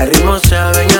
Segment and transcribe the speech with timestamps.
[0.00, 0.99] El ritmo se adueña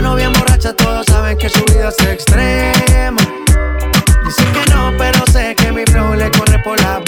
[0.00, 3.20] mano bien borracha, todos saben que su vida es extrema.
[4.24, 7.02] Dicen que no, pero sé que mi flow le corre por la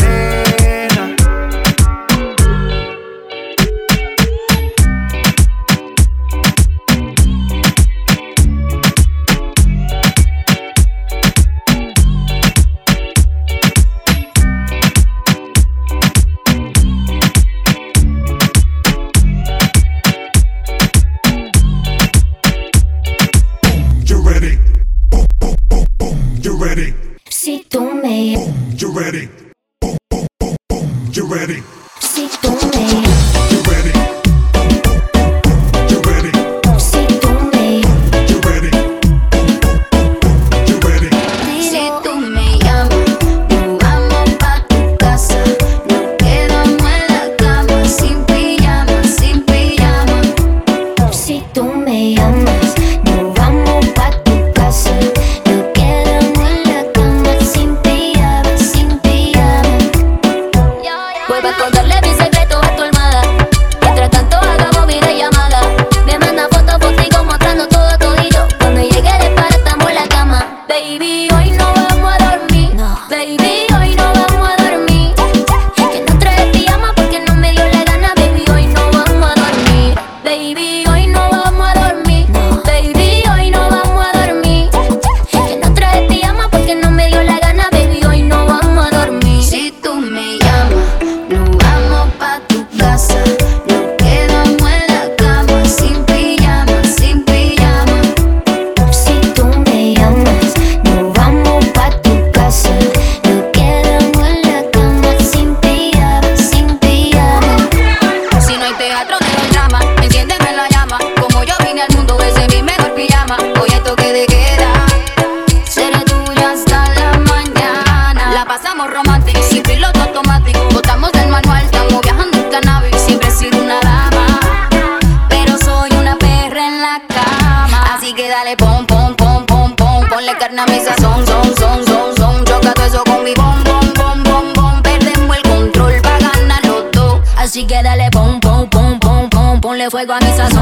[139.91, 140.62] fuego a mi sazón,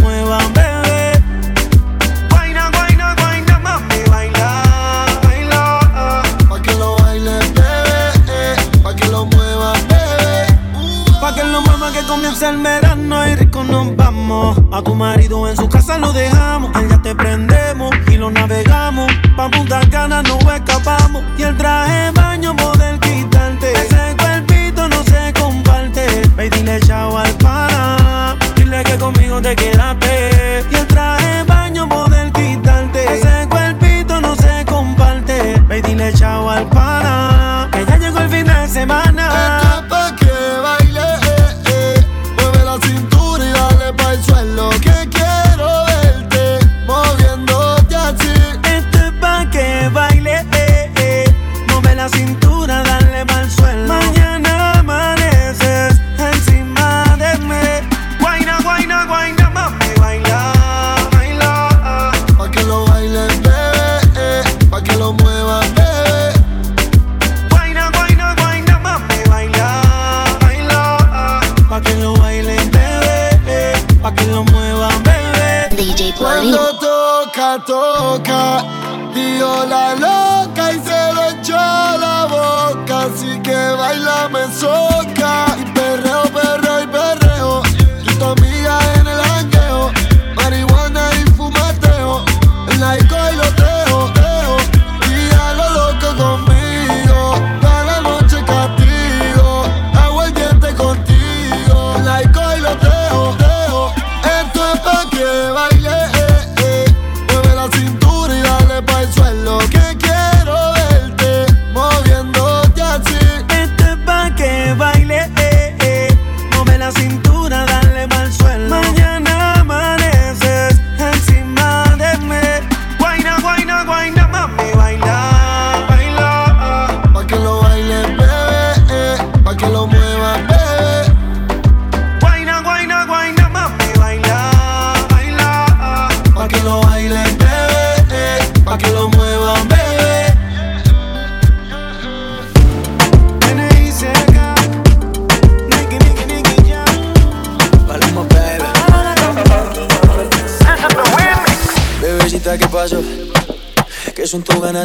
[0.00, 1.22] muevan, bebé.
[2.30, 4.62] Guayna, guayna, guayna, mami, baila,
[5.22, 5.80] baila.
[6.48, 8.00] Pa' que lo baile, bebé.
[8.28, 8.56] Eh.
[8.82, 10.46] Pa' que lo mueva, bebé.
[11.20, 14.58] Pa' que lo mueva que comienza el verano y rico nos vamos.
[14.72, 16.74] A tu marido en su casa lo dejamos.
[16.74, 19.10] Allá te prendemos y lo navegamos.
[19.36, 21.22] Pa' Punta Cana nos escapamos.
[21.38, 23.72] Y el traje baño poder quitarte.
[23.72, 26.06] Ese cuerpito no se comparte.
[26.36, 28.36] Ve dile chao al pana.
[28.56, 30.64] Dile que con conmigo te quedaste.
[30.70, 33.04] Y el traje baño poder quitarte.
[33.14, 35.60] Ese cuerpito no se comparte.
[35.68, 37.68] Ve dile chao al pana.
[37.72, 39.13] Que ya llegó el fin de semana.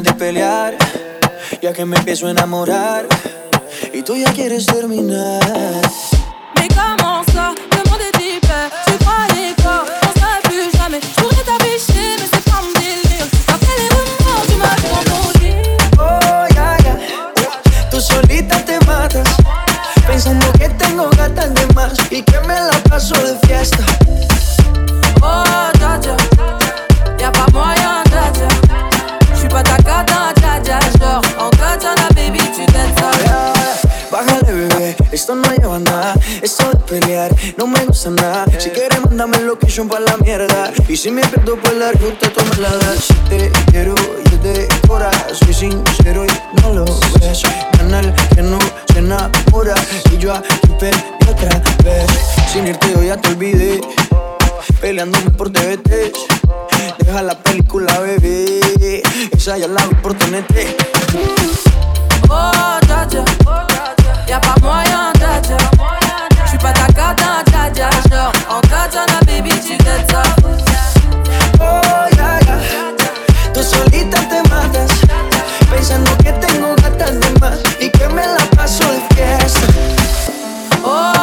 [0.02, 0.76] De pelear,
[1.62, 3.08] ya que me empiezo a enamorar.
[3.94, 5.42] Y tú ya quieres terminar.
[6.56, 7.54] Mais comment ça,
[7.90, 11.00] monde est hyper, tu croyais quoi, on serait plus jamais.
[11.02, 11.69] Je pourrais t'afficher,
[22.10, 23.84] y que me la paso de fiesta.
[25.22, 25.44] Oh,
[25.80, 26.00] ya,
[27.18, 29.48] ya, pas moyen, ya, ya.
[29.50, 30.34] pa' ta cata,
[31.40, 36.14] En katana, baby, tu t'aides Bájale, bebé, esto no lleva nada.
[36.42, 38.46] Esto de pelear no me gusta nada.
[38.58, 40.72] Si quieres, mándame location pa' la mierda.
[40.88, 43.06] Y si me pierdo por la ruta, tú me la das.
[43.06, 46.86] Si te quiero, yo te cora Soy sincero y no lo
[47.20, 47.44] ves.
[47.78, 48.60] Canal que no
[48.92, 49.76] se enamora.
[50.12, 51.62] Y yo aquí perdí otra
[52.52, 53.82] Sin irte yo ya te olvidé
[54.82, 55.90] Peleándome por TVT
[57.00, 59.02] Deja la película, bebé.
[59.32, 60.78] Esa ya la vi por TNT.
[62.30, 63.24] Oh, dja.
[64.28, 65.58] Y'a pas moyen, dja dja.
[66.46, 67.44] J'suis pas ta cata.
[67.74, 70.22] Genre, en katana, baby, tu.
[71.60, 72.60] Oh, ya, ya.
[73.54, 74.92] Tú solita te matas.
[75.72, 77.60] Pensando que tengo gatas de más.
[77.80, 79.68] Y que me la paso de fiesta.
[80.84, 81.19] Oh,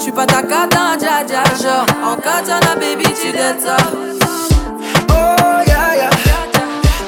[0.00, 1.84] J'suis pas ta cata, dja dja, genre.
[2.02, 3.76] En katana, baby, tu dettes ça.
[5.10, 6.10] Oh, yeah, yeah.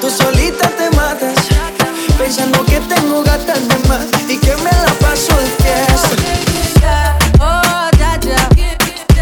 [0.01, 1.37] Tú solita te matas
[2.19, 6.09] Pensando que tengo gatas de más Y que me la paso de fiesta
[7.41, 8.37] Oh, dja dja.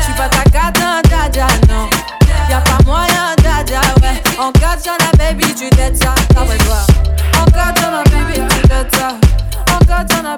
[0.01, 1.89] J'suis pas ta cata, dja dja, non.
[2.49, 4.21] Y'a pas moyen, dja dja, ouais.
[4.39, 6.15] En katana, baby, tu dettes ça.
[6.37, 6.81] Ah ouais, toi.
[7.41, 9.01] En katana, baby, tu
[9.73, 10.37] En katana,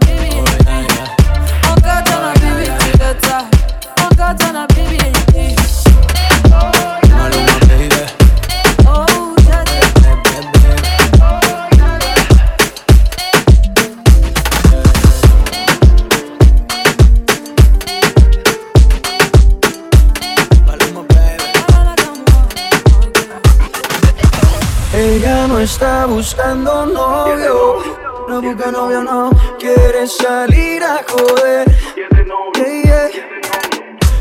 [26.22, 27.82] buscando novio,
[28.28, 31.66] no busca novio, no quiere salir a joder.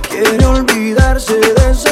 [0.09, 1.90] Quiere olvidarse de ese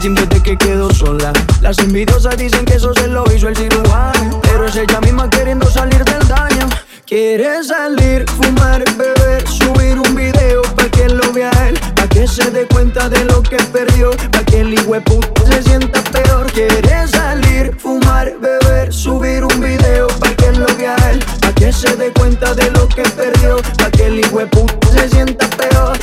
[0.00, 1.32] gym desde que quedó sola.
[1.60, 4.40] Las envidiosas dicen que eso se lo hizo el cirujano.
[4.42, 6.68] Pero es ella misma queriendo salir del daño.
[7.06, 12.50] Quiere salir, fumar, beber, subir un video pa' que lo vea él, pa' que se
[12.50, 16.50] dé cuenta de lo que perdió, pa' que el puto se sienta peor.
[16.52, 21.94] Quiere salir, fumar, beber, subir un video pa' que lo vea él, pa' que se
[21.96, 25.98] dé cuenta de lo que perdió, pa' que el puto se sienta peor.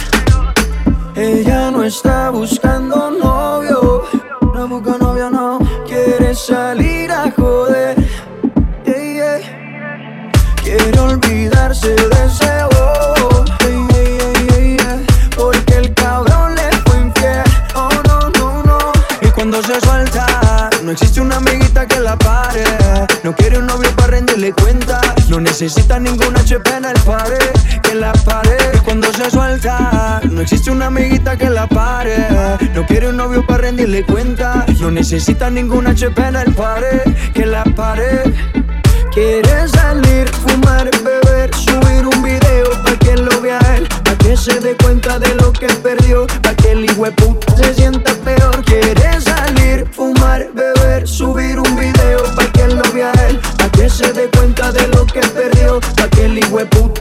[1.22, 4.01] Ella no está buscando novio,
[4.56, 7.96] no busca novio, no quiere salir a joder.
[10.63, 13.46] Quiere olvidarse de ese oh,
[15.36, 17.44] porque el cabrón le fue infiel.
[17.75, 18.80] Oh no, no, no.
[19.22, 22.63] Y cuando se suelta, no existe una amiguita que la pare.
[23.24, 25.00] No quiere un novio para rendirle cuenta.
[25.28, 27.51] No necesita ninguna HP en el pared,
[27.84, 28.58] que la pare.
[28.74, 32.16] Y cuando se suelta, no existe una amiguita que la pare.
[32.74, 34.66] No quiere un novio para rendirle cuenta.
[34.79, 37.01] No necesita ninguna HP en el pared,
[37.34, 38.24] que la pare.
[39.14, 44.58] Quiere salir, fumar, beber, subir un video pa' que lo vea él, pa' que se
[44.62, 48.64] dé cuenta de lo que perdió, pa' que el puta se sienta peor.
[48.64, 54.14] Quiere salir, fumar, beber, subir un video pa' que lo vea él, pa' que se
[54.14, 57.00] dé cuenta de lo que perdió, pa' que el puta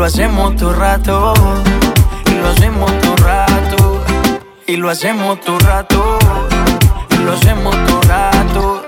[0.00, 1.34] lo hacemos todo rato.
[2.24, 4.04] Y lo hacemos todo rato.
[4.66, 6.18] Y lo hacemos todo rato.
[7.10, 8.82] Y lo hacemos todo rato.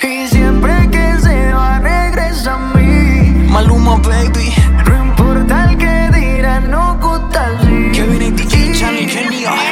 [0.00, 3.48] Y siempre que se va, regresa a mí.
[3.50, 4.54] Maluma, baby.
[4.88, 7.90] No importa el que dirán, no gusta así.
[7.92, 9.65] Kevin y DJ Charlie Genial.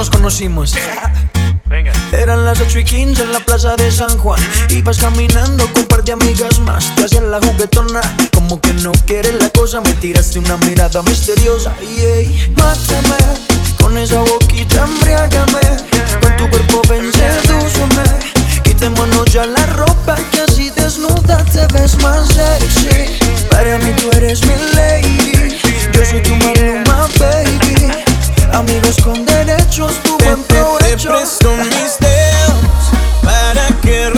[0.00, 0.74] Nos conocimos.
[2.10, 4.40] Eran las 8 y 15 en la plaza de San Juan.
[4.70, 6.94] Ibas caminando con un par de amigas más.
[6.96, 8.00] Te hacían la juguetona.
[8.32, 9.82] Como que no quieres la cosa.
[9.82, 11.74] Me tiraste una mirada misteriosa.
[11.82, 13.18] Y ey, mátame.
[13.78, 15.60] Con esa boquita embriágame.
[16.22, 18.04] Con tu cuerpo ven, sedúceme.
[18.62, 20.16] Quitémonos ya la ropa.
[20.32, 23.18] Que así desnuda te ves más sexy.
[23.50, 25.58] Para mí tú eres mi lady.
[25.92, 28.09] Yo soy tu maluma, baby.
[28.52, 31.08] Amigos con derechos, tu Te, buen te- te provecho.
[31.08, 32.90] presto mis dedos
[33.22, 34.10] para que